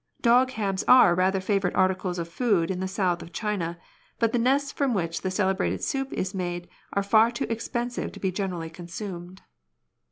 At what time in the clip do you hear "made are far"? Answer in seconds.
6.33-7.29